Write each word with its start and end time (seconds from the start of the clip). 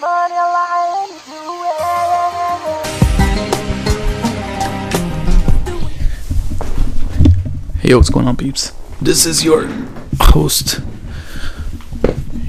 money 0.00 0.34
line 0.34 1.10
Hey, 7.80 7.90
yo, 7.90 7.98
what's 7.98 8.08
going 8.08 8.26
on, 8.26 8.36
peeps? 8.36 8.72
This 9.02 9.26
is 9.26 9.44
your 9.44 9.66
host, 10.20 10.80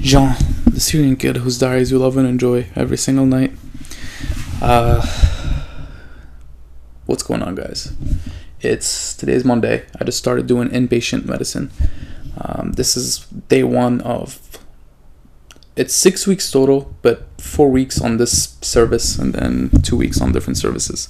Jean, 0.00 0.34
the 0.66 0.80
Syrian 0.80 1.16
kid 1.16 1.38
whose 1.38 1.58
diaries 1.58 1.90
you 1.90 1.98
love 1.98 2.16
and 2.16 2.26
enjoy 2.26 2.68
every 2.74 2.96
single 2.96 3.26
night. 3.26 3.52
Uh, 4.62 5.04
what's 7.06 7.22
going 7.22 7.42
on, 7.42 7.54
guys? 7.54 7.92
It's 8.60 9.14
today's 9.14 9.44
Monday. 9.44 9.84
I 10.00 10.04
just 10.04 10.18
started 10.18 10.46
doing 10.46 10.68
inpatient 10.68 11.26
medicine. 11.26 11.70
Um, 12.40 12.72
this 12.72 12.96
is 12.96 13.26
day 13.48 13.62
one 13.62 14.00
of. 14.02 14.38
It's 15.74 15.94
six 15.94 16.26
weeks 16.26 16.50
total, 16.50 16.94
but 17.02 17.26
four 17.40 17.70
weeks 17.70 18.00
on 18.00 18.18
this 18.18 18.58
service 18.60 19.18
and 19.18 19.34
then 19.34 19.70
two 19.82 19.96
weeks 19.96 20.20
on 20.20 20.32
different 20.32 20.58
services. 20.58 21.08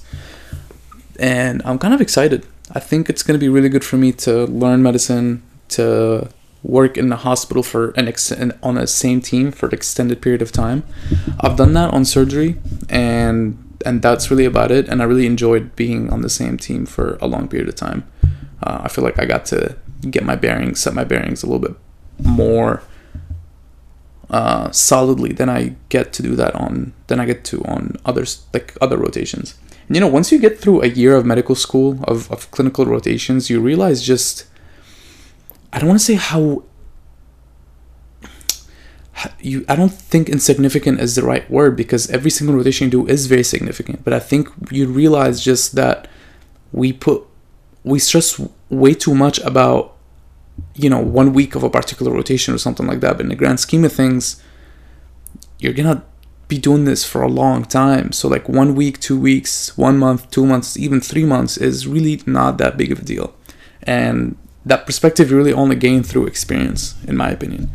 And 1.19 1.61
I'm 1.65 1.77
kind 1.77 1.93
of 1.93 2.01
excited. 2.01 2.45
I 2.71 2.79
think 2.79 3.09
it's 3.09 3.23
going 3.23 3.37
to 3.37 3.43
be 3.43 3.49
really 3.49 3.69
good 3.69 3.83
for 3.83 3.97
me 3.97 4.13
to 4.13 4.45
learn 4.45 4.81
medicine, 4.81 5.43
to 5.69 6.29
work 6.63 6.97
in 6.97 7.09
the 7.09 7.17
hospital 7.17 7.61
for 7.61 7.91
an 7.91 8.07
ex- 8.07 8.31
on 8.31 8.77
a 8.77 8.87
same 8.87 9.19
team 9.19 9.51
for 9.51 9.67
an 9.67 9.73
extended 9.73 10.21
period 10.21 10.41
of 10.41 10.51
time. 10.51 10.83
I've 11.41 11.57
done 11.57 11.73
that 11.73 11.93
on 11.93 12.05
surgery, 12.05 12.57
and 12.89 13.57
and 13.85 14.01
that's 14.01 14.31
really 14.31 14.45
about 14.45 14.71
it. 14.71 14.87
And 14.87 15.01
I 15.01 15.05
really 15.05 15.25
enjoyed 15.25 15.75
being 15.75 16.11
on 16.11 16.21
the 16.21 16.29
same 16.29 16.57
team 16.57 16.85
for 16.85 17.17
a 17.21 17.27
long 17.27 17.49
period 17.49 17.67
of 17.67 17.75
time. 17.75 18.09
Uh, 18.63 18.81
I 18.83 18.87
feel 18.87 19.03
like 19.03 19.19
I 19.19 19.25
got 19.25 19.45
to 19.47 19.75
get 20.09 20.23
my 20.23 20.37
bearings, 20.37 20.79
set 20.79 20.93
my 20.93 21.03
bearings 21.03 21.43
a 21.43 21.47
little 21.47 21.59
bit 21.59 21.75
more 22.19 22.81
uh, 24.33 24.71
solidly 24.71 25.31
than 25.31 25.47
I 25.47 25.75
get 25.89 26.11
to 26.13 26.23
do 26.23 26.35
that 26.35 26.55
on 26.55 26.93
than 27.05 27.19
I 27.19 27.25
get 27.25 27.43
to 27.45 27.63
on 27.65 27.97
others 28.03 28.43
like 28.51 28.75
other 28.81 28.97
rotations. 28.97 29.53
And, 29.87 29.95
you 29.95 30.01
know, 30.01 30.07
once 30.07 30.31
you 30.31 30.39
get 30.39 30.59
through 30.59 30.81
a 30.81 30.87
year 30.87 31.15
of 31.15 31.23
medical 31.23 31.53
school 31.53 32.03
of, 32.05 32.31
of 32.31 32.49
clinical 32.49 32.85
rotations, 32.85 33.51
you 33.51 33.59
realize 33.59 34.01
just 34.01 34.45
I 35.71 35.77
don't 35.77 35.87
want 35.87 35.99
to 35.99 36.05
say 36.05 36.15
how 36.15 36.63
you 39.39 39.65
I 39.69 39.75
don't 39.75 39.93
think 39.93 40.29
insignificant 40.29 40.99
is 40.99 41.13
the 41.13 41.23
right 41.23 41.47
word 41.47 41.75
because 41.75 42.09
every 42.09 42.31
single 42.31 42.55
rotation 42.55 42.85
you 42.85 42.91
do 42.91 43.07
is 43.07 43.27
very 43.27 43.43
significant. 43.43 44.03
But 44.03 44.13
I 44.13 44.19
think 44.19 44.49
you 44.71 44.87
realize 44.87 45.43
just 45.43 45.75
that 45.75 46.07
we 46.71 46.91
put 46.91 47.23
we 47.83 47.99
stress 47.99 48.41
way 48.71 48.95
too 48.95 49.13
much 49.13 49.37
about 49.41 49.92
you 50.75 50.89
know 50.89 50.99
one 50.99 51.33
week 51.33 51.55
of 51.55 51.63
a 51.63 51.69
particular 51.69 52.11
rotation 52.11 52.53
or 52.53 52.57
something 52.57 52.87
like 52.87 52.99
that. 53.01 53.17
But 53.17 53.21
in 53.21 53.29
the 53.29 53.35
grand 53.35 53.59
scheme 53.59 53.85
of 53.85 53.93
things, 53.93 54.41
you're 55.59 55.73
gonna 55.73 56.03
be 56.47 56.57
doing 56.57 56.85
this 56.85 57.05
for 57.05 57.21
a 57.21 57.27
long 57.27 57.63
time. 57.63 58.11
So 58.11 58.27
like 58.27 58.47
one 58.49 58.75
week, 58.75 58.99
two 58.99 59.19
weeks, 59.19 59.77
one 59.77 59.97
month, 59.97 60.29
two 60.29 60.45
months, 60.45 60.77
even 60.77 61.01
three 61.01 61.25
months 61.25 61.57
is 61.57 61.87
really 61.87 62.21
not 62.25 62.57
that 62.57 62.77
big 62.77 62.91
of 62.91 62.99
a 62.99 63.03
deal. 63.03 63.33
And 63.83 64.37
that 64.65 64.85
perspective 64.85 65.31
you 65.31 65.37
really 65.37 65.53
only 65.53 65.75
gain 65.75 66.03
through 66.03 66.27
experience, 66.27 66.95
in 67.05 67.17
my 67.17 67.29
opinion. 67.29 67.69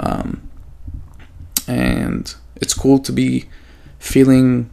Um, 0.00 0.48
and 1.68 2.34
it's 2.56 2.74
cool 2.74 2.98
to 3.00 3.12
be 3.12 3.46
feeling 3.98 4.70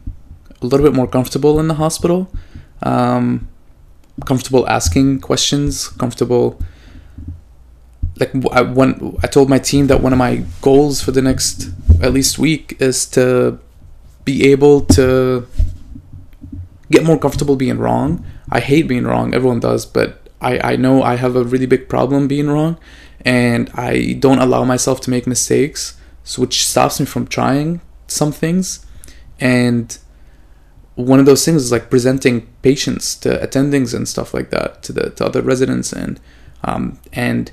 a 0.60 0.66
little 0.66 0.86
bit 0.86 0.94
more 0.94 1.06
comfortable 1.06 1.58
in 1.60 1.68
the 1.68 1.74
hospital. 1.74 2.30
Um, 2.82 3.48
comfortable 4.26 4.68
asking 4.68 5.20
questions, 5.20 5.88
comfortable 5.88 6.60
like 8.16 8.32
I 8.52 8.62
when 8.62 9.16
I 9.22 9.26
told 9.26 9.48
my 9.48 9.58
team 9.58 9.88
that 9.88 10.00
one 10.00 10.12
of 10.12 10.18
my 10.18 10.44
goals 10.62 11.02
for 11.02 11.10
the 11.10 11.22
next 11.22 11.70
at 12.02 12.12
least 12.12 12.38
week 12.38 12.76
is 12.80 13.06
to 13.06 13.58
be 14.24 14.50
able 14.50 14.82
to 14.82 15.46
get 16.90 17.04
more 17.04 17.18
comfortable 17.18 17.56
being 17.56 17.78
wrong. 17.78 18.24
I 18.50 18.60
hate 18.60 18.86
being 18.88 19.04
wrong. 19.04 19.34
Everyone 19.34 19.60
does, 19.60 19.84
but 19.86 20.28
I 20.40 20.72
I 20.72 20.76
know 20.76 21.02
I 21.02 21.16
have 21.16 21.34
a 21.36 21.44
really 21.44 21.66
big 21.66 21.88
problem 21.88 22.28
being 22.28 22.48
wrong, 22.48 22.78
and 23.24 23.70
I 23.74 24.12
don't 24.14 24.38
allow 24.38 24.64
myself 24.64 25.00
to 25.02 25.10
make 25.10 25.26
mistakes, 25.26 25.98
so 26.22 26.42
which 26.42 26.66
stops 26.66 27.00
me 27.00 27.06
from 27.06 27.26
trying 27.26 27.80
some 28.06 28.32
things, 28.32 28.86
and 29.40 29.98
one 30.94 31.18
of 31.18 31.26
those 31.26 31.44
things 31.44 31.64
is 31.64 31.72
like 31.72 31.90
presenting 31.90 32.46
patients 32.62 33.16
to 33.16 33.28
attendings 33.44 33.92
and 33.92 34.06
stuff 34.08 34.32
like 34.32 34.50
that 34.50 34.82
to 34.84 34.92
the 34.92 35.10
to 35.10 35.26
other 35.26 35.42
residents 35.42 35.92
and 35.92 36.20
um, 36.62 36.98
and 37.12 37.50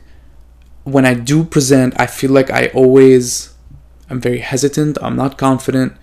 when 0.83 1.05
I 1.05 1.13
do 1.13 1.43
present, 1.43 1.93
I 1.99 2.07
feel 2.07 2.31
like 2.31 2.49
I 2.49 2.67
always 2.67 3.53
I'm 4.09 4.19
very 4.19 4.39
hesitant. 4.39 4.97
I'm 5.01 5.15
not 5.15 5.37
confident, 5.37 5.93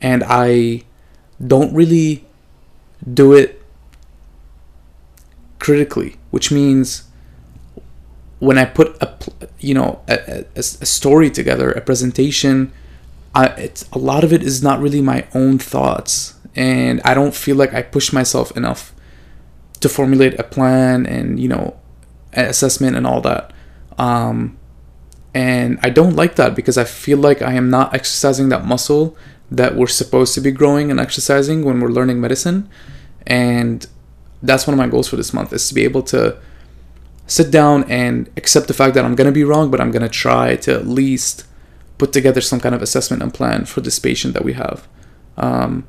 and 0.00 0.24
I 0.26 0.84
don't 1.44 1.74
really 1.74 2.24
do 3.12 3.34
it 3.34 3.62
critically, 5.58 6.16
which 6.30 6.50
means 6.50 7.04
when 8.38 8.56
I 8.56 8.64
put 8.64 8.96
a 9.02 9.14
you 9.58 9.74
know 9.74 10.00
a, 10.08 10.44
a, 10.56 10.58
a 10.58 10.62
story 10.62 11.30
together, 11.30 11.70
a 11.70 11.80
presentation, 11.80 12.72
I, 13.34 13.46
it's 13.48 13.88
a 13.92 13.98
lot 13.98 14.24
of 14.24 14.32
it 14.32 14.42
is 14.42 14.62
not 14.62 14.80
really 14.80 15.02
my 15.02 15.26
own 15.34 15.58
thoughts, 15.58 16.34
and 16.56 17.00
I 17.04 17.12
don't 17.14 17.34
feel 17.34 17.56
like 17.56 17.74
I 17.74 17.82
push 17.82 18.12
myself 18.12 18.56
enough 18.56 18.94
to 19.80 19.88
formulate 19.88 20.38
a 20.40 20.42
plan 20.42 21.06
and 21.06 21.38
you 21.38 21.48
know 21.48 21.76
assessment 22.32 22.96
and 22.96 23.06
all 23.06 23.20
that. 23.20 23.52
Um, 23.98 24.56
and 25.34 25.78
I 25.82 25.90
don't 25.90 26.16
like 26.16 26.36
that 26.36 26.54
because 26.54 26.78
I 26.78 26.84
feel 26.84 27.18
like 27.18 27.42
I 27.42 27.52
am 27.52 27.68
not 27.68 27.94
exercising 27.94 28.48
that 28.48 28.64
muscle 28.64 29.16
that 29.50 29.76
we're 29.76 29.86
supposed 29.86 30.34
to 30.34 30.40
be 30.40 30.50
growing 30.50 30.90
and 30.90 30.98
exercising 30.98 31.64
when 31.64 31.80
we're 31.80 31.90
learning 31.90 32.20
medicine. 32.20 32.68
And 33.26 33.86
that's 34.42 34.66
one 34.66 34.74
of 34.74 34.78
my 34.78 34.88
goals 34.88 35.08
for 35.08 35.16
this 35.16 35.34
month 35.34 35.52
is 35.52 35.68
to 35.68 35.74
be 35.74 35.84
able 35.84 36.02
to 36.04 36.38
sit 37.26 37.50
down 37.50 37.84
and 37.90 38.30
accept 38.36 38.68
the 38.68 38.74
fact 38.74 38.94
that 38.94 39.04
I'm 39.04 39.14
going 39.14 39.26
to 39.26 39.32
be 39.32 39.44
wrong, 39.44 39.70
but 39.70 39.80
I'm 39.80 39.90
going 39.90 40.02
to 40.02 40.08
try 40.08 40.56
to 40.56 40.74
at 40.74 40.86
least 40.86 41.44
put 41.98 42.12
together 42.12 42.40
some 42.40 42.60
kind 42.60 42.74
of 42.74 42.82
assessment 42.82 43.22
and 43.22 43.34
plan 43.34 43.64
for 43.64 43.80
this 43.80 43.98
patient 43.98 44.32
that 44.34 44.44
we 44.44 44.54
have. 44.54 44.88
Um, 45.36 45.86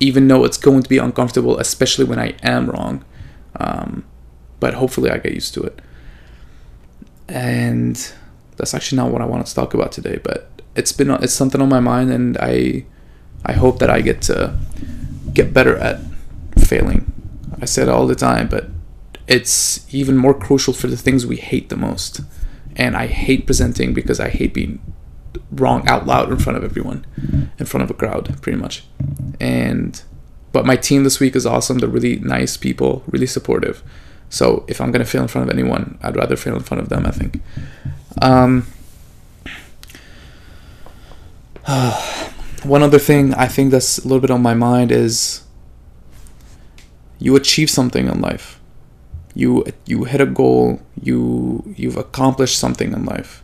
even 0.00 0.28
though 0.28 0.44
it's 0.44 0.58
going 0.58 0.82
to 0.82 0.88
be 0.88 0.98
uncomfortable, 0.98 1.58
especially 1.58 2.04
when 2.04 2.18
I 2.18 2.34
am 2.42 2.70
wrong. 2.70 3.04
Um, 3.56 4.04
but 4.60 4.74
hopefully 4.74 5.10
I 5.10 5.18
get 5.18 5.32
used 5.32 5.54
to 5.54 5.62
it. 5.62 5.80
And 7.28 8.12
that's 8.56 8.74
actually 8.74 8.96
not 8.96 9.10
what 9.10 9.22
I 9.22 9.26
wanted 9.26 9.46
to 9.46 9.54
talk 9.54 9.74
about 9.74 9.92
today, 9.92 10.18
but 10.22 10.50
it's 10.74 10.92
been 10.92 11.10
it's 11.10 11.32
something 11.32 11.60
on 11.60 11.68
my 11.68 11.80
mind, 11.80 12.10
and 12.10 12.36
I 12.38 12.84
I 13.44 13.52
hope 13.52 13.78
that 13.80 13.90
I 13.90 14.00
get 14.00 14.22
to 14.22 14.56
get 15.32 15.52
better 15.52 15.76
at 15.76 16.00
failing. 16.58 17.12
I 17.60 17.64
say 17.64 17.82
it 17.82 17.88
all 17.88 18.06
the 18.06 18.14
time, 18.14 18.48
but 18.48 18.70
it's 19.26 19.92
even 19.92 20.16
more 20.16 20.34
crucial 20.34 20.72
for 20.72 20.86
the 20.86 20.96
things 20.96 21.26
we 21.26 21.36
hate 21.36 21.68
the 21.68 21.76
most. 21.76 22.20
And 22.76 22.96
I 22.96 23.06
hate 23.08 23.46
presenting 23.46 23.92
because 23.92 24.20
I 24.20 24.28
hate 24.28 24.54
being 24.54 24.80
wrong 25.50 25.86
out 25.88 26.06
loud 26.06 26.30
in 26.30 26.38
front 26.38 26.56
of 26.56 26.64
everyone, 26.64 27.04
in 27.58 27.66
front 27.66 27.82
of 27.82 27.90
a 27.90 27.94
crowd, 27.94 28.40
pretty 28.40 28.58
much. 28.58 28.84
And 29.40 30.00
but 30.52 30.64
my 30.64 30.76
team 30.76 31.04
this 31.04 31.20
week 31.20 31.36
is 31.36 31.46
awesome. 31.46 31.78
They're 31.78 31.88
really 31.88 32.16
nice 32.16 32.56
people, 32.56 33.02
really 33.08 33.26
supportive. 33.26 33.82
So 34.30 34.64
if 34.68 34.80
I'm 34.80 34.90
gonna 34.90 35.04
fail 35.04 35.22
in 35.22 35.28
front 35.28 35.48
of 35.48 35.56
anyone, 35.56 35.98
I'd 36.02 36.16
rather 36.16 36.36
fail 36.36 36.56
in 36.56 36.62
front 36.62 36.82
of 36.82 36.88
them. 36.88 37.06
I 37.06 37.10
think. 37.10 37.40
Um, 38.20 38.66
one 42.62 42.82
other 42.82 42.98
thing 42.98 43.34
I 43.34 43.46
think 43.46 43.70
that's 43.70 43.98
a 43.98 44.02
little 44.02 44.20
bit 44.20 44.30
on 44.30 44.42
my 44.42 44.54
mind 44.54 44.90
is 44.92 45.42
you 47.18 47.36
achieve 47.36 47.70
something 47.70 48.06
in 48.06 48.20
life. 48.20 48.60
You 49.34 49.64
you 49.86 50.04
hit 50.04 50.20
a 50.20 50.26
goal. 50.26 50.80
You 51.00 51.74
you've 51.76 51.96
accomplished 51.96 52.58
something 52.58 52.92
in 52.92 53.04
life, 53.04 53.42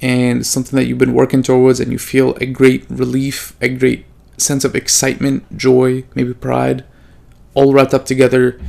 and 0.00 0.46
something 0.46 0.76
that 0.76 0.84
you've 0.84 0.98
been 0.98 1.14
working 1.14 1.42
towards, 1.42 1.80
and 1.80 1.90
you 1.90 1.98
feel 1.98 2.36
a 2.40 2.46
great 2.46 2.84
relief, 2.88 3.56
a 3.60 3.68
great 3.68 4.04
sense 4.36 4.64
of 4.64 4.76
excitement, 4.76 5.56
joy, 5.56 6.04
maybe 6.14 6.32
pride, 6.34 6.84
all 7.54 7.72
wrapped 7.72 7.94
up 7.94 8.06
together 8.06 8.60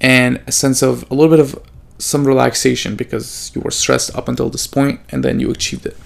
and 0.00 0.40
a 0.46 0.52
sense 0.52 0.82
of 0.82 1.08
a 1.10 1.14
little 1.14 1.30
bit 1.30 1.40
of 1.40 1.60
some 1.98 2.26
relaxation 2.26 2.94
because 2.94 3.50
you 3.54 3.60
were 3.60 3.70
stressed 3.70 4.14
up 4.14 4.28
until 4.28 4.48
this 4.48 4.66
point 4.66 5.00
and 5.10 5.24
then 5.24 5.40
you 5.40 5.50
achieved 5.50 5.86
it. 5.86 5.96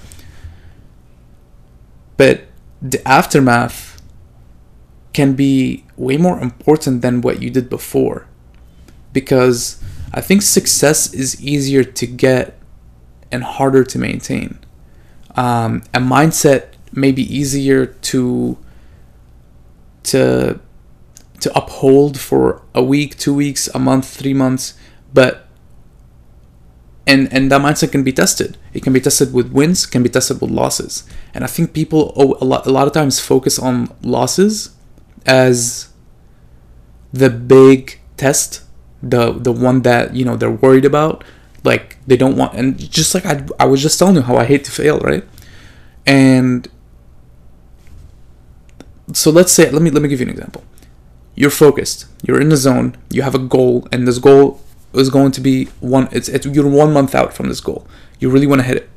But 2.17 2.45
the 2.81 3.07
aftermath 3.07 4.01
can 5.13 5.35
be 5.35 5.85
way 5.97 6.17
more 6.17 6.41
important 6.41 7.03
than 7.03 7.21
what 7.21 7.43
you 7.43 7.51
did 7.51 7.69
before 7.69 8.27
because 9.13 9.83
I 10.13 10.21
think 10.21 10.43
success 10.43 11.13
is 11.13 11.43
easier 11.43 11.85
to 11.85 12.07
get 12.07 12.59
and 13.31 13.43
harder 13.43 13.85
to 13.85 13.99
maintain. 13.99 14.59
Um, 15.37 15.83
a 15.95 15.99
mindset 15.99 16.69
may 16.93 17.13
be 17.13 17.23
easier 17.23 17.87
to 17.87 18.59
to 20.05 20.61
to 21.43 21.59
uphold 21.59 22.19
for 22.19 22.63
a 22.75 22.83
week, 22.83 23.19
two 23.19 23.35
weeks, 23.35 23.69
a 23.75 23.79
month, 23.79 24.09
three 24.09 24.35
months, 24.35 24.75
but 25.13 25.47
and 27.07 27.33
and 27.33 27.51
that 27.51 27.61
mindset 27.61 27.93
can 27.93 28.03
be 28.03 28.13
tested. 28.13 28.57
It 28.73 28.83
can 28.83 28.93
be 28.93 29.01
tested 29.01 29.33
with 29.33 29.51
wins 29.53 29.87
can 29.87 30.03
be 30.03 30.09
tested 30.09 30.41
with 30.41 30.51
losses. 30.51 31.05
And 31.35 31.45
i 31.45 31.47
think 31.47 31.73
people 31.73 32.13
a, 32.17 32.45
lot, 32.45 32.67
a 32.67 32.71
lot 32.71 32.87
of 32.87 32.93
times 32.93 33.19
focus 33.19 33.59
on 33.59 33.89
losses 34.03 34.71
as 35.27 35.89
the 37.13 37.29
big 37.31 38.01
test 38.17 38.63
the 39.03 39.33
the 39.33 39.53
one 39.53 39.83
that 39.83 40.15
you 40.15 40.25
know 40.25 40.37
they're 40.37 40.51
worried 40.51 40.85
about. 40.85 41.25
Like 41.65 41.97
they 42.07 42.17
don't 42.17 42.37
want 42.37 42.55
and 42.55 42.79
just 42.79 43.15
like 43.15 43.27
I, 43.27 43.45
I 43.59 43.67
was 43.67 43.83
just 43.83 43.99
telling 43.99 44.17
you 44.17 44.23
how 44.23 44.37
i 44.37 44.45
hate 44.45 44.65
to 44.65 44.71
fail 44.71 44.99
right? 45.01 45.25
And 46.07 46.69
so 49.13 49.31
let's 49.31 49.53
say 49.53 49.71
let 49.71 49.83
me 49.83 49.91
let 49.91 50.03
me 50.03 50.09
give 50.09 50.21
you 50.21 50.27
an 50.27 50.31
example 50.31 50.65
you're 51.35 51.51
focused. 51.51 52.07
You're 52.23 52.41
in 52.41 52.49
the 52.49 52.57
zone. 52.57 52.97
You 53.11 53.23
have 53.23 53.35
a 53.35 53.39
goal 53.39 53.89
and 53.91 54.07
this 54.07 54.19
goal 54.19 54.61
is 54.95 55.09
going 55.09 55.33
to 55.33 55.41
be 55.41 55.67
one 55.81 56.09
it's, 56.13 56.29
it's 56.29 56.45
you're 56.47 56.69
one 56.69 56.93
month 56.93 57.15
out 57.15 57.33
from 57.33 57.49
this 57.49 57.61
goal. 57.61 57.87
You 58.19 58.31
really 58.31 58.47
want 58.47 58.61
to 58.61 58.67
hit 58.67 58.77
it. 58.77 58.91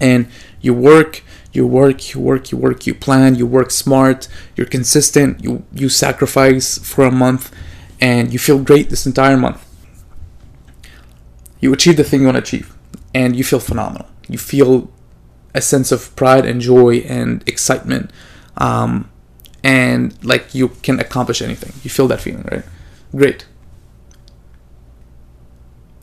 And 0.00 0.28
you 0.60 0.74
work 0.74 1.22
you 1.52 1.66
work 1.66 2.14
you 2.14 2.20
work 2.20 2.50
you 2.50 2.58
work 2.58 2.86
you 2.86 2.94
plan 2.94 3.34
you 3.34 3.46
work 3.46 3.70
smart 3.70 4.26
you're 4.56 4.66
consistent 4.66 5.44
you 5.44 5.62
you 5.70 5.90
sacrifice 5.90 6.78
for 6.78 7.04
a 7.04 7.10
month 7.10 7.52
and 8.00 8.32
you 8.32 8.38
feel 8.38 8.58
great 8.58 8.90
this 8.90 9.06
entire 9.06 9.36
month. 9.36 9.64
You 11.60 11.72
achieve 11.72 11.96
the 11.96 12.04
thing 12.04 12.20
you 12.20 12.26
want 12.26 12.36
to 12.36 12.42
achieve 12.42 12.74
and 13.14 13.36
you 13.36 13.44
feel 13.44 13.60
phenomenal. 13.60 14.08
You 14.28 14.38
feel 14.38 14.90
a 15.54 15.60
sense 15.60 15.92
of 15.92 16.14
pride 16.16 16.44
and 16.44 16.60
joy 16.60 16.96
and 17.06 17.46
excitement 17.48 18.10
um, 18.56 19.08
and 19.62 20.22
like 20.24 20.54
you 20.54 20.68
can 20.82 20.98
accomplish 21.00 21.42
anything. 21.42 21.72
You 21.82 21.90
feel 21.90 22.08
that 22.08 22.20
feeling 22.20 22.44
right? 22.50 22.64
Great. 23.14 23.46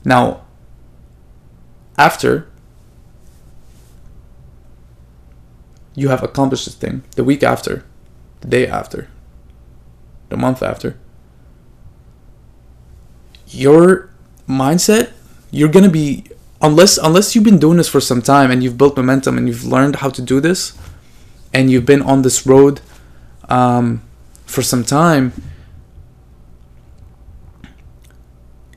Now, 0.04 0.42
after 1.98 2.48
you 5.94 6.08
have 6.08 6.22
accomplished 6.22 6.64
this 6.64 6.74
thing, 6.74 7.02
the 7.16 7.24
week 7.24 7.42
after, 7.42 7.84
the 8.40 8.48
day 8.48 8.66
after, 8.66 9.08
the 10.30 10.36
month 10.36 10.62
after, 10.62 10.96
your 13.48 14.08
mindset, 14.48 15.12
you're 15.50 15.68
gonna 15.68 15.90
be 15.90 16.24
unless 16.62 16.96
unless 16.98 17.34
you've 17.34 17.44
been 17.44 17.58
doing 17.58 17.76
this 17.76 17.88
for 17.88 18.00
some 18.00 18.22
time 18.22 18.50
and 18.50 18.62
you've 18.62 18.78
built 18.78 18.96
momentum 18.96 19.36
and 19.36 19.48
you've 19.48 19.64
learned 19.64 19.96
how 19.96 20.08
to 20.08 20.22
do 20.22 20.40
this, 20.40 20.72
and 21.52 21.70
you've 21.70 21.86
been 21.86 22.02
on 22.02 22.22
this 22.22 22.46
road 22.46 22.80
um, 23.50 24.02
for 24.46 24.62
some 24.62 24.84
time, 24.84 25.32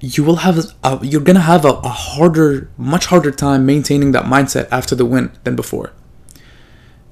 you 0.01 0.23
will 0.23 0.37
have 0.37 0.73
a, 0.83 0.99
you're 1.01 1.21
gonna 1.21 1.39
have 1.39 1.63
a, 1.63 1.69
a 1.69 1.87
harder 1.87 2.69
much 2.77 3.05
harder 3.05 3.31
time 3.31 3.65
maintaining 3.65 4.11
that 4.11 4.25
mindset 4.25 4.67
after 4.69 4.95
the 4.95 5.05
win 5.05 5.31
than 5.45 5.55
before. 5.55 5.93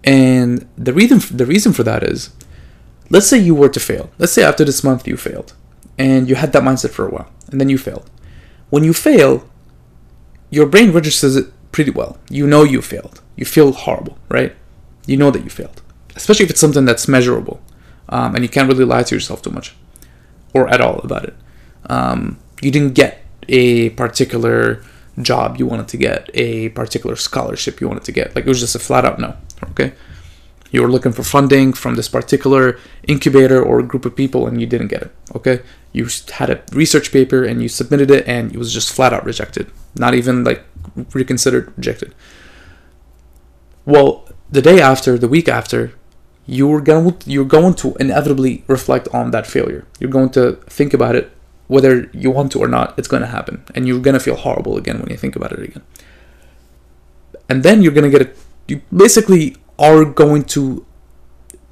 And 0.03 0.67
the 0.77 0.91
reason 0.91 1.37
the 1.37 1.45
reason 1.45 1.71
for 1.71 1.83
that 1.83 2.03
is 2.03 2.31
let's 3.09 3.27
say 3.27 3.37
you 3.37 3.55
were 3.55 3.69
to 3.69 3.79
fail. 3.79 4.09
Let's 4.17 4.33
say 4.33 4.43
after 4.43 4.65
this 4.65 4.83
month 4.83 5.07
you 5.07 5.15
failed 5.15 5.53
and 5.97 6.27
you 6.27 6.35
had 6.35 6.51
that 6.51 6.63
mindset 6.63 6.89
for 6.89 7.07
a 7.07 7.11
while 7.11 7.31
and 7.49 7.61
then 7.61 7.69
you 7.69 7.77
failed. 7.77 8.09
When 8.69 8.83
you 8.83 8.93
fail 8.93 9.47
your 10.49 10.65
brain 10.65 10.91
registers 10.91 11.37
it 11.37 11.45
pretty 11.71 11.91
well. 11.91 12.17
You 12.29 12.45
know 12.45 12.63
you 12.63 12.81
failed. 12.81 13.21
You 13.37 13.45
feel 13.45 13.71
horrible 13.71 14.17
right? 14.27 14.53
You 15.05 15.15
know 15.15 15.31
that 15.31 15.43
you 15.45 15.49
failed 15.49 15.80
especially 16.15 16.45
if 16.45 16.51
it's 16.51 16.59
something 16.59 16.85
that's 16.85 17.07
measurable 17.07 17.61
um, 18.09 18.35
and 18.35 18.43
you 18.43 18.49
can't 18.49 18.67
really 18.67 18.85
lie 18.85 19.03
to 19.03 19.15
yourself 19.15 19.41
too 19.41 19.51
much 19.51 19.75
or 20.53 20.67
at 20.67 20.81
all 20.81 20.99
about 20.99 21.23
it 21.23 21.35
um, 21.89 22.39
you 22.61 22.71
didn't 22.71 22.93
get 22.93 23.23
a 23.47 23.89
particular 23.91 24.83
job 25.19 25.57
you 25.57 25.65
wanted 25.65 25.87
to 25.89 25.97
get, 25.97 26.29
a 26.33 26.69
particular 26.69 27.15
scholarship 27.15 27.81
you 27.81 27.87
wanted 27.87 28.03
to 28.05 28.11
get. 28.11 28.35
Like 28.35 28.45
it 28.45 28.49
was 28.49 28.59
just 28.59 28.75
a 28.75 28.79
flat 28.79 29.05
out 29.05 29.19
no. 29.19 29.35
Okay. 29.71 29.93
You 30.71 30.81
were 30.81 30.89
looking 30.89 31.11
for 31.11 31.23
funding 31.23 31.73
from 31.73 31.95
this 31.95 32.07
particular 32.07 32.79
incubator 33.05 33.61
or 33.61 33.83
group 33.83 34.05
of 34.05 34.15
people 34.15 34.47
and 34.47 34.61
you 34.61 34.67
didn't 34.67 34.87
get 34.87 35.01
it. 35.01 35.11
Okay. 35.35 35.61
You 35.91 36.07
had 36.33 36.49
a 36.49 36.63
research 36.71 37.11
paper 37.11 37.43
and 37.43 37.61
you 37.61 37.67
submitted 37.67 38.09
it 38.09 38.25
and 38.25 38.53
it 38.53 38.57
was 38.57 38.73
just 38.73 38.93
flat 38.93 39.11
out 39.11 39.25
rejected. 39.25 39.69
Not 39.95 40.13
even 40.13 40.45
like 40.45 40.63
reconsidered, 41.13 41.73
rejected. 41.75 42.15
Well, 43.85 44.29
the 44.49 44.61
day 44.61 44.79
after, 44.79 45.17
the 45.17 45.27
week 45.27 45.49
after, 45.49 45.93
you're 46.51 46.81
going 46.81 47.17
to, 47.17 47.29
you're 47.29 47.45
going 47.45 47.73
to 47.75 47.95
inevitably 47.95 48.63
reflect 48.67 49.07
on 49.13 49.31
that 49.31 49.47
failure. 49.47 49.85
You're 49.99 50.09
going 50.09 50.31
to 50.31 50.57
think 50.67 50.93
about 50.93 51.15
it 51.15 51.31
whether 51.71 52.09
you 52.11 52.29
want 52.29 52.51
to 52.51 52.59
or 52.59 52.67
not, 52.67 52.93
it's 52.99 53.07
going 53.07 53.21
to 53.21 53.27
happen. 53.27 53.63
And 53.73 53.87
you're 53.87 54.01
going 54.01 54.13
to 54.13 54.19
feel 54.19 54.35
horrible 54.35 54.75
again 54.77 54.99
when 54.99 55.09
you 55.09 55.15
think 55.15 55.37
about 55.37 55.53
it 55.53 55.59
again. 55.59 55.83
And 57.47 57.63
then 57.63 57.81
you're 57.81 57.93
going 57.93 58.03
to 58.03 58.09
get 58.09 58.27
it. 58.27 58.37
You 58.67 58.81
basically 58.93 59.55
are 59.79 60.03
going 60.03 60.43
to 60.55 60.85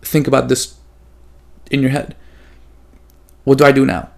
think 0.01 0.25
about 0.25 0.47
this 0.47 0.75
in 1.69 1.81
your 1.81 1.91
head. 1.91 2.15
What 3.43 3.57
do 3.57 3.65
I 3.65 3.73
do 3.73 3.85
now? 3.85 4.09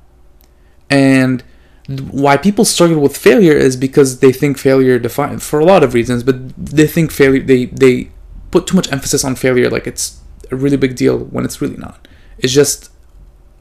And 0.88 1.44
why 1.88 2.38
people 2.38 2.64
struggle 2.64 3.00
with 3.00 3.18
failure 3.18 3.54
is 3.54 3.76
because 3.76 4.20
they 4.20 4.32
think 4.32 4.60
failure 4.60 5.00
defines 5.00 5.44
for 5.44 5.60
a 5.60 5.66
lot 5.66 5.84
of 5.84 5.96
reasons, 5.96 6.22
but 6.22 6.56
they 6.56 6.86
think 6.86 7.12
failure 7.12 7.42
they 7.42 7.66
they 7.66 8.12
put 8.52 8.68
too 8.68 8.76
much 8.76 8.92
emphasis 8.92 9.24
on 9.24 9.34
failure 9.36 9.68
like 9.68 9.88
it's 9.88 10.21
a 10.52 10.56
really 10.56 10.78
big 10.78 10.96
deal 10.96 11.18
when 11.18 11.46
it's 11.46 11.62
really 11.62 11.78
not. 11.78 12.08
It's 12.38 12.54
just 12.54 12.92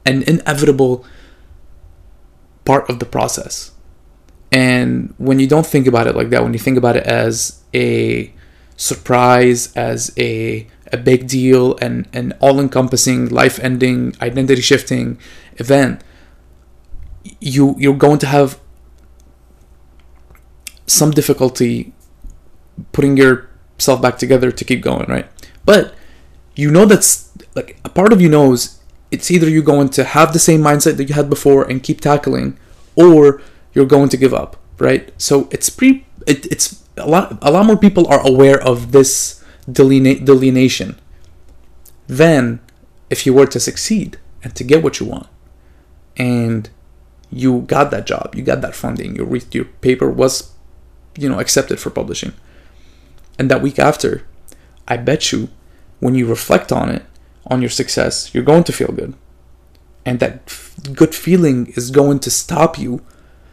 an 0.05 0.23
inevitable 0.23 1.05
part 2.65 2.89
of 2.89 2.99
the 2.99 3.05
process. 3.05 3.71
And 4.51 5.13
when 5.17 5.39
you 5.39 5.47
don't 5.47 5.65
think 5.65 5.87
about 5.87 6.07
it 6.07 6.15
like 6.15 6.29
that, 6.29 6.43
when 6.43 6.53
you 6.53 6.59
think 6.59 6.77
about 6.77 6.97
it 6.97 7.05
as 7.05 7.61
a 7.73 8.33
surprise, 8.75 9.71
as 9.75 10.11
a 10.17 10.67
a 10.91 10.97
big 10.97 11.27
deal 11.27 11.77
and 11.77 12.05
an 12.11 12.33
all-encompassing, 12.41 13.29
life-ending, 13.29 14.13
identity-shifting 14.21 15.17
event, 15.55 16.03
you 17.39 17.75
you're 17.77 17.95
going 17.95 18.19
to 18.19 18.27
have 18.27 18.59
some 20.85 21.11
difficulty 21.11 21.93
putting 22.91 23.15
yourself 23.15 24.01
back 24.01 24.17
together 24.17 24.51
to 24.51 24.65
keep 24.65 24.81
going, 24.81 25.07
right? 25.07 25.29
But 25.63 25.93
you 26.55 26.71
know 26.71 26.85
that's 26.85 27.31
like 27.55 27.77
a 27.83 27.89
part 27.89 28.13
of 28.13 28.21
you 28.21 28.29
knows 28.29 28.79
it's 29.11 29.29
either 29.29 29.49
you're 29.49 29.61
going 29.61 29.89
to 29.89 30.03
have 30.03 30.31
the 30.31 30.39
same 30.39 30.61
mindset 30.61 30.97
that 30.97 31.09
you 31.09 31.15
had 31.15 31.29
before 31.29 31.63
and 31.69 31.83
keep 31.83 31.99
tackling, 31.99 32.57
or 32.95 33.41
you're 33.73 33.85
going 33.85 34.09
to 34.09 34.17
give 34.17 34.33
up, 34.33 34.57
right? 34.79 35.11
So 35.17 35.49
it's 35.51 35.69
pre, 35.69 36.05
it, 36.25 36.45
it's 36.45 36.83
a 36.97 37.07
lot. 37.07 37.37
A 37.41 37.51
lot 37.51 37.65
more 37.65 37.77
people 37.77 38.07
are 38.07 38.25
aware 38.25 38.59
of 38.61 38.91
this 38.93 39.43
deline- 39.69 40.23
delineation 40.23 40.99
than 42.07 42.61
if 43.09 43.25
you 43.25 43.33
were 43.33 43.47
to 43.47 43.59
succeed 43.59 44.17
and 44.43 44.55
to 44.55 44.63
get 44.63 44.81
what 44.81 44.99
you 44.99 45.05
want, 45.05 45.27
and 46.15 46.69
you 47.29 47.61
got 47.61 47.91
that 47.91 48.07
job, 48.07 48.33
you 48.35 48.43
got 48.43 48.61
that 48.61 48.75
funding, 48.75 49.15
your 49.15 49.27
your 49.51 49.65
paper 49.65 50.09
was, 50.09 50.53
you 51.17 51.27
know, 51.27 51.39
accepted 51.39 51.79
for 51.79 51.89
publishing, 51.89 52.33
and 53.37 53.51
that 53.51 53.61
week 53.61 53.77
after, 53.77 54.25
I 54.87 54.95
bet 54.97 55.31
you, 55.33 55.49
when 56.01 56.15
you 56.15 56.25
reflect 56.25 56.71
on 56.73 56.89
it 56.89 57.05
on 57.47 57.61
your 57.61 57.69
success, 57.69 58.33
you're 58.33 58.43
going 58.43 58.65
to 58.65 58.73
feel 58.73 58.91
good. 58.91 59.13
And 60.05 60.19
that 60.19 60.41
f- 60.47 60.75
good 60.93 61.15
feeling 61.15 61.67
is 61.77 61.91
going 61.91 62.19
to 62.19 62.31
stop 62.31 62.77
you 62.77 63.01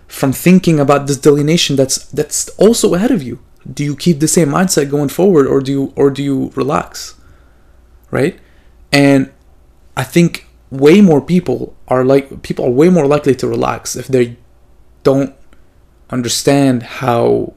from 0.09 0.33
thinking 0.33 0.81
about 0.81 1.07
this 1.07 1.19
delineation 1.19 1.77
that's 1.77 2.07
that's 2.07 2.49
also 2.59 2.95
ahead 2.95 3.11
of 3.13 3.23
you. 3.23 3.39
Do 3.71 3.85
you 3.85 3.95
keep 3.95 4.19
the 4.19 4.29
same 4.29 4.49
mindset 4.49 4.91
going 4.91 5.11
forward 5.11 5.47
or 5.47 5.61
do 5.61 5.71
you 5.71 5.93
or 5.95 6.11
do 6.11 6.23
you 6.23 6.51
relax? 6.57 7.15
Right? 8.11 8.41
And 8.91 9.31
I 9.97 10.05
think 10.05 10.47
way 10.71 11.01
more 11.03 11.21
people 11.21 11.77
are 11.87 12.05
like 12.05 12.43
people 12.43 12.65
are 12.65 12.71
way 12.71 12.89
more 12.89 13.07
likely 13.07 13.35
to 13.35 13.47
relax 13.47 13.95
if 13.95 14.09
they 14.09 14.37
don't 15.03 15.35
understand 16.11 16.83
how 16.83 17.53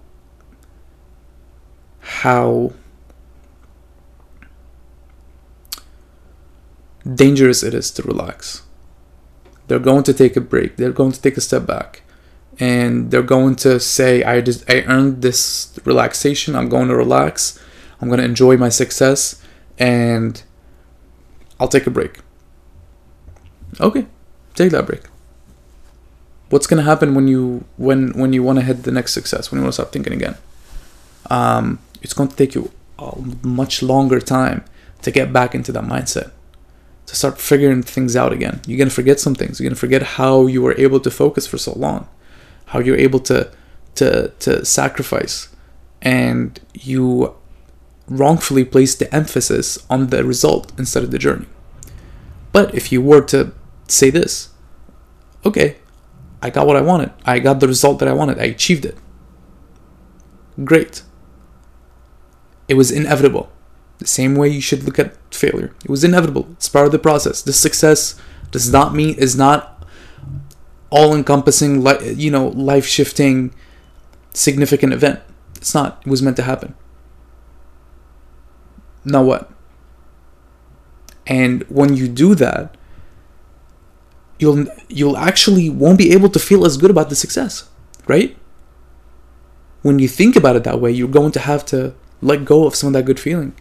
how 2.00 2.74
dangerous 7.06 7.64
it 7.64 7.74
is 7.74 7.92
to 7.92 8.04
relax. 8.04 8.64
They're 9.68 9.80
going 9.80 10.04
to 10.04 10.14
take 10.14 10.36
a 10.36 10.42
break. 10.42 10.78
They're 10.78 10.92
going 10.92 11.12
to 11.12 11.22
take 11.22 11.38
a 11.38 11.42
step 11.42 11.66
back. 11.66 12.02
And 12.60 13.10
they're 13.10 13.24
going 13.24 13.56
to 13.58 13.80
say, 13.80 14.24
I, 14.24 14.42
just, 14.42 14.70
I 14.70 14.82
earned 14.82 15.22
this 15.22 15.80
relaxation. 15.86 16.56
I'm 16.56 16.70
going 16.70 16.90
to 16.90 16.96
relax. 16.96 17.60
I'm 18.02 18.10
going 18.10 18.20
to 18.20 18.26
enjoy 18.26 18.58
my 18.58 18.70
success. 18.70 19.42
And 19.80 20.44
I'll 21.60 21.70
take 21.70 21.88
a 21.88 21.90
break. 21.90 22.20
Okay, 23.80 24.06
take 24.56 24.72
that 24.72 24.86
break. 24.86 25.04
What's 26.50 26.68
going 26.68 26.84
to 26.84 26.84
happen 26.84 27.16
when 27.16 27.30
you 27.30 27.64
when 27.78 28.12
when 28.12 28.34
you 28.34 28.44
want 28.44 28.60
to 28.60 28.66
hit 28.66 28.84
the 28.84 28.92
next 28.92 29.14
success? 29.14 29.50
When 29.50 29.60
you 29.60 29.64
want 29.64 29.74
to 29.74 29.82
stop 29.82 29.94
thinking 29.94 30.12
again? 30.12 30.36
Um, 31.30 31.80
it's 32.02 32.14
going 32.14 32.28
to 32.28 32.36
take 32.36 32.54
you 32.54 32.72
a 33.00 33.14
much 33.42 33.82
longer 33.82 34.20
time 34.20 34.66
to 35.04 35.12
get 35.12 35.32
back 35.32 35.56
into 35.56 35.72
that 35.72 35.86
mindset 35.86 36.32
to 37.12 37.18
start 37.18 37.38
figuring 37.42 37.84
things 37.84 38.16
out 38.16 38.32
again. 38.32 38.62
You're 38.66 38.78
going 38.78 38.88
to 38.88 38.96
forget 38.96 39.20
some 39.20 39.36
things. 39.36 39.60
You're 39.60 39.66
going 39.66 39.76
to 39.76 39.80
forget 39.80 40.02
how 40.02 40.48
you 40.48 40.62
were 40.62 40.76
able 40.78 41.02
to 41.02 41.12
focus 41.12 41.46
for 41.46 41.58
so 41.58 41.74
long, 41.74 42.08
how 42.68 42.80
you're 42.80 42.96
able 42.96 43.20
to 43.32 43.52
to 43.96 44.30
to 44.40 44.64
sacrifice 44.64 45.50
and 46.02 46.58
you 46.74 47.36
wrongfully 48.08 48.64
place 48.64 48.96
the 48.96 49.14
emphasis 49.14 49.78
on 49.90 50.08
the 50.08 50.24
result 50.24 50.72
instead 50.80 51.04
of 51.04 51.12
the 51.12 51.20
journey. 51.20 51.48
But 52.54 52.74
if 52.74 52.94
you 52.94 53.02
were 53.02 53.22
to 53.26 53.52
say 53.90 54.10
this, 54.10 54.50
okay, 55.46 55.76
I 56.42 56.50
got 56.50 56.66
what 56.66 56.78
I 56.78 56.82
wanted. 56.82 57.12
I 57.26 57.40
got 57.40 57.60
the 57.60 57.68
result 57.68 58.00
that 58.00 58.08
I 58.08 58.14
wanted. 58.14 58.40
I 58.40 58.46
achieved 58.46 58.86
it. 58.86 58.98
Great. 60.64 61.04
It 62.70 62.76
was 62.76 62.90
inevitable. 62.90 63.52
The 64.02 64.08
same 64.08 64.34
way 64.36 64.50
you 64.50 64.62
should 64.62 64.84
look 64.84 64.98
at 64.98 65.16
failure. 65.32 65.76
It 65.86 65.90
was 65.90 66.04
inevitable. 66.04 66.48
It's 66.54 66.68
part 66.68 66.88
of 66.88 66.92
the 66.92 66.98
process. 66.98 67.44
The 67.44 67.54
success 67.54 68.20
does 68.50 68.72
not 68.74 68.96
mean 68.96 69.14
is 69.16 69.36
not 69.36 69.86
all 70.90 71.14
encompassing, 71.16 71.86
you 72.18 72.32
know, 72.32 72.48
life 72.48 72.86
shifting, 72.86 73.54
significant 74.34 74.92
event. 74.92 75.20
It's 75.56 75.76
not. 75.76 76.02
It 76.04 76.10
was 76.10 76.24
meant 76.24 76.36
to 76.38 76.44
happen. 76.44 76.74
Now 79.06 79.24
what? 79.24 79.52
And 81.28 81.62
when 81.70 81.96
you 81.96 82.08
do 82.08 82.34
that, 82.36 82.76
you'll 84.40 84.66
you'll 84.90 85.18
actually 85.18 85.70
won't 85.70 86.00
be 86.00 86.12
able 86.12 86.30
to 86.30 86.40
feel 86.40 86.66
as 86.66 86.76
good 86.76 86.90
about 86.90 87.10
the 87.10 87.16
success, 87.16 87.70
right? 88.08 88.36
When 89.84 90.00
you 90.00 90.08
think 90.08 90.36
about 90.36 90.56
it 90.56 90.64
that 90.64 90.82
way, 90.82 90.92
you're 90.92 91.08
going 91.08 91.32
to 91.34 91.40
have 91.40 91.64
to 91.68 91.94
let 92.22 92.46
go 92.46 92.66
of 92.66 92.76
some 92.76 92.88
of 92.88 92.94
that 92.94 93.06
good 93.06 93.20
feeling, 93.20 93.54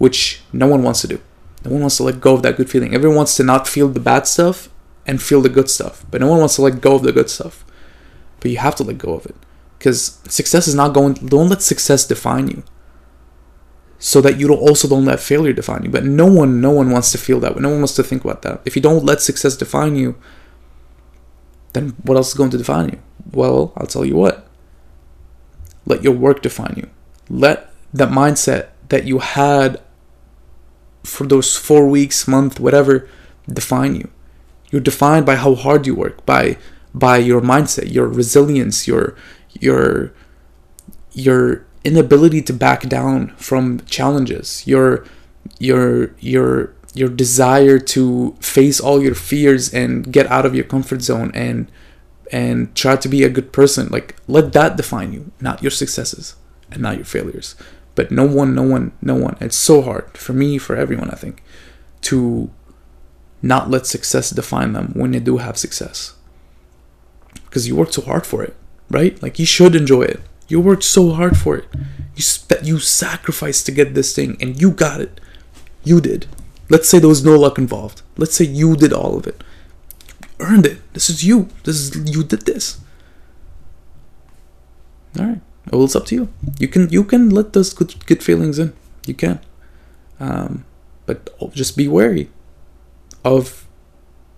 which 0.00 0.40
no 0.50 0.66
one 0.66 0.82
wants 0.82 1.02
to 1.02 1.06
do. 1.06 1.20
No 1.62 1.72
one 1.72 1.82
wants 1.82 1.98
to 1.98 2.04
let 2.04 2.22
go 2.22 2.34
of 2.34 2.42
that 2.42 2.56
good 2.56 2.70
feeling. 2.70 2.94
Everyone 2.94 3.18
wants 3.18 3.36
to 3.36 3.44
not 3.44 3.68
feel 3.68 3.86
the 3.88 4.00
bad 4.00 4.26
stuff 4.26 4.70
and 5.06 5.20
feel 5.20 5.42
the 5.42 5.50
good 5.50 5.68
stuff, 5.68 6.06
but 6.10 6.22
no 6.22 6.28
one 6.28 6.38
wants 6.38 6.56
to 6.56 6.62
let 6.62 6.80
go 6.80 6.94
of 6.94 7.02
the 7.02 7.12
good 7.12 7.28
stuff. 7.28 7.66
But 8.40 8.50
you 8.50 8.56
have 8.56 8.74
to 8.76 8.82
let 8.82 8.96
go 8.96 9.12
of 9.12 9.26
it 9.26 9.36
because 9.78 10.18
success 10.26 10.66
is 10.66 10.74
not 10.74 10.94
going. 10.94 11.14
Don't 11.14 11.50
let 11.50 11.60
success 11.60 12.06
define 12.06 12.48
you 12.48 12.62
so 13.98 14.22
that 14.22 14.40
you 14.40 14.48
don't 14.48 14.56
also 14.58 14.88
don't 14.88 15.04
let 15.04 15.20
failure 15.20 15.52
define 15.52 15.84
you. 15.84 15.90
But 15.90 16.06
no 16.06 16.24
one, 16.24 16.62
no 16.62 16.70
one 16.70 16.88
wants 16.90 17.12
to 17.12 17.18
feel 17.18 17.38
that. 17.40 17.60
No 17.60 17.68
one 17.68 17.80
wants 17.80 17.94
to 17.96 18.02
think 18.02 18.24
about 18.24 18.40
that. 18.40 18.62
If 18.64 18.74
you 18.74 18.80
don't 18.80 19.04
let 19.04 19.20
success 19.20 19.54
define 19.54 19.96
you, 19.96 20.16
then 21.74 21.90
what 22.04 22.16
else 22.16 22.28
is 22.28 22.34
going 22.34 22.50
to 22.50 22.58
define 22.58 22.88
you? 22.88 22.98
Well, 23.30 23.74
I'll 23.76 23.86
tell 23.86 24.06
you 24.06 24.16
what. 24.16 24.48
Let 25.84 26.02
your 26.02 26.14
work 26.14 26.40
define 26.40 26.74
you. 26.78 26.88
Let 27.28 27.70
that 27.92 28.08
mindset 28.08 28.68
that 28.88 29.04
you 29.04 29.18
had 29.18 29.82
for 31.04 31.26
those 31.26 31.56
four 31.56 31.88
weeks, 31.88 32.28
month, 32.28 32.60
whatever, 32.60 33.08
define 33.48 33.94
you. 33.96 34.10
You're 34.70 34.80
defined 34.80 35.26
by 35.26 35.36
how 35.36 35.54
hard 35.54 35.86
you 35.86 35.94
work, 35.94 36.24
by 36.26 36.56
by 36.94 37.18
your 37.18 37.40
mindset, 37.40 37.92
your 37.92 38.06
resilience, 38.06 38.86
your 38.86 39.16
your 39.58 40.12
your 41.12 41.66
inability 41.84 42.42
to 42.42 42.52
back 42.52 42.88
down 42.88 43.28
from 43.36 43.80
challenges, 43.86 44.66
your 44.66 45.04
your 45.58 46.14
your 46.20 46.74
your 46.94 47.08
desire 47.08 47.78
to 47.78 48.36
face 48.40 48.80
all 48.80 49.02
your 49.02 49.14
fears 49.14 49.72
and 49.72 50.12
get 50.12 50.26
out 50.26 50.46
of 50.46 50.54
your 50.54 50.64
comfort 50.64 51.02
zone 51.02 51.30
and 51.34 51.70
and 52.32 52.74
try 52.74 52.96
to 52.96 53.08
be 53.08 53.22
a 53.22 53.28
good 53.28 53.52
person 53.52 53.88
like 53.90 54.16
let 54.26 54.52
that 54.52 54.76
define 54.76 55.12
you 55.12 55.30
not 55.40 55.62
your 55.62 55.70
successes 55.70 56.34
and 56.70 56.82
not 56.82 56.96
your 56.96 57.04
failures 57.04 57.54
but 58.00 58.10
no 58.10 58.26
one 58.40 58.54
no 58.54 58.66
one 58.74 58.92
no 59.12 59.16
one 59.26 59.36
it's 59.40 59.62
so 59.70 59.82
hard 59.82 60.06
for 60.24 60.34
me 60.42 60.50
for 60.58 60.74
everyone 60.76 61.10
i 61.10 61.18
think 61.24 61.42
to 62.08 62.50
not 63.52 63.70
let 63.74 63.86
success 63.86 64.30
define 64.30 64.72
them 64.72 64.88
when 65.00 65.10
they 65.12 65.24
do 65.30 65.36
have 65.36 65.56
success 65.66 65.98
because 67.44 67.68
you 67.68 67.76
worked 67.76 67.94
so 67.98 68.02
hard 68.02 68.24
for 68.26 68.42
it 68.42 68.54
right 68.98 69.22
like 69.22 69.38
you 69.38 69.46
should 69.46 69.74
enjoy 69.76 70.02
it 70.02 70.20
you 70.50 70.60
worked 70.60 70.82
so 70.82 71.12
hard 71.12 71.38
for 71.38 71.56
it. 71.56 71.66
You 72.16 72.22
spe- 72.22 72.64
you 72.64 72.80
sacrificed 72.80 73.66
to 73.66 73.72
get 73.72 73.94
this 73.94 74.14
thing, 74.14 74.36
and 74.40 74.60
you 74.60 74.72
got 74.72 75.00
it. 75.00 75.20
You 75.84 76.00
did. 76.00 76.26
Let's 76.68 76.88
say 76.88 76.98
there 76.98 77.08
was 77.08 77.24
no 77.24 77.38
luck 77.38 77.56
involved. 77.56 78.02
Let's 78.16 78.34
say 78.34 78.46
you 78.46 78.74
did 78.74 78.92
all 78.92 79.16
of 79.16 79.28
it. 79.28 79.44
You 80.20 80.28
earned 80.40 80.66
it. 80.66 80.92
This 80.92 81.08
is 81.08 81.22
you. 81.22 81.48
This 81.62 81.76
is 81.76 82.14
you 82.14 82.24
did 82.24 82.42
this. 82.46 82.80
All 85.18 85.26
right. 85.26 85.40
Well, 85.70 85.84
it's 85.84 85.96
up 85.96 86.06
to 86.06 86.14
you. 86.14 86.28
You 86.58 86.68
can 86.68 86.88
you 86.90 87.04
can 87.04 87.30
let 87.30 87.52
those 87.52 87.72
good 87.74 88.06
good 88.06 88.22
feelings 88.22 88.58
in. 88.58 88.72
You 89.06 89.14
can. 89.14 89.40
Um, 90.18 90.64
but 91.06 91.30
just 91.54 91.76
be 91.76 91.88
wary 91.88 92.28
of 93.24 93.66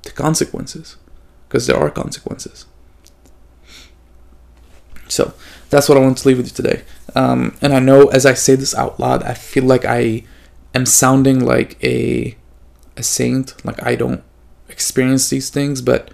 the 0.03 0.11
consequences, 0.11 0.97
because 1.49 1.67
there 1.67 1.77
are 1.77 1.91
consequences. 1.91 2.67
So 5.09 5.35
that's 5.71 5.89
what 5.89 5.99
I 5.99 6.01
want 6.01 6.19
to 6.19 6.29
leave 6.29 6.39
with 6.39 6.47
you 6.47 6.55
today. 6.55 6.83
Um, 7.15 7.57
and 7.61 7.75
I 7.75 7.79
know 7.79 8.07
as 8.09 8.25
I 8.25 8.35
say 8.35 8.55
this 8.55 8.75
out 8.75 8.99
loud, 8.99 9.23
I 9.23 9.35
feel 9.35 9.65
like 9.65 9.85
I 9.85 10.25
am 10.75 10.87
sounding 10.87 11.45
like 11.45 11.83
a 11.85 12.37
a 12.97 13.03
saint, 13.03 13.55
like 13.65 13.83
I 13.83 13.95
don't 13.95 14.23
experience 14.69 15.29
these 15.29 15.51
things, 15.51 15.83
but 15.83 16.11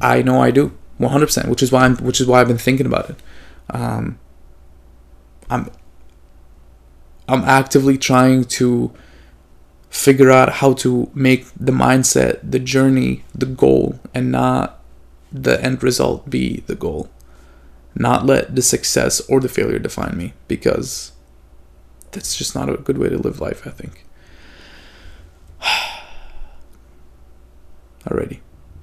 I 0.00 0.22
know 0.22 0.42
I 0.42 0.50
do, 0.50 0.76
100%. 1.00 1.48
Which 1.48 1.62
is 1.62 1.72
why 1.72 1.84
I'm, 1.84 1.96
which 1.96 2.20
is 2.20 2.26
why 2.26 2.40
I've 2.40 2.48
been 2.48 2.58
thinking 2.58 2.86
about 2.86 3.10
it. 3.10 3.16
Um, 3.70 4.18
I'm 5.50 5.70
I'm 7.28 7.44
actively 7.44 7.98
trying 7.98 8.44
to 8.44 8.92
figure 9.90 10.30
out 10.30 10.54
how 10.54 10.72
to 10.74 11.10
make 11.14 11.46
the 11.58 11.72
mindset, 11.72 12.38
the 12.42 12.58
journey, 12.58 13.24
the 13.34 13.46
goal, 13.46 14.00
and 14.14 14.32
not 14.32 14.82
the 15.30 15.62
end 15.62 15.82
result 15.82 16.28
be 16.30 16.62
the 16.66 16.74
goal 16.74 17.10
not 17.98 18.24
let 18.24 18.54
the 18.54 18.62
success 18.62 19.20
or 19.28 19.40
the 19.40 19.48
failure 19.48 19.80
define 19.80 20.16
me 20.16 20.32
because 20.46 21.12
that's 22.12 22.36
just 22.36 22.54
not 22.54 22.68
a 22.68 22.76
good 22.76 22.96
way 22.96 23.08
to 23.08 23.18
live 23.18 23.40
life, 23.40 23.66
I 23.66 23.70
think. 23.70 24.06
Alrighty. 28.04 28.38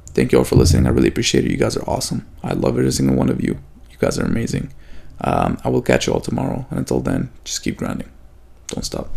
Thank 0.08 0.32
you 0.32 0.40
all 0.40 0.44
for 0.44 0.56
listening. 0.56 0.86
I 0.86 0.90
really 0.90 1.08
appreciate 1.08 1.46
it. 1.46 1.52
You 1.52 1.58
guys 1.58 1.78
are 1.78 1.90
awesome. 1.90 2.28
I 2.44 2.54
love 2.54 2.78
every 2.78 2.92
single 2.92 3.16
one 3.16 3.30
of 3.30 3.42
you. 3.42 3.58
You 3.90 3.98
guys 4.00 4.20
are 4.20 4.26
amazing. 4.26 4.74
Um, 5.22 5.58
I 5.64 5.70
will 5.70 5.82
catch 5.82 6.08
you 6.08 6.14
all 6.14 6.22
tomorrow. 6.22 6.66
And 6.70 6.80
until 6.80 7.00
then, 7.00 7.30
just 7.44 7.64
keep 7.64 7.78
grinding. 7.78 8.10
Don't 8.68 8.84
stop. 8.84 9.10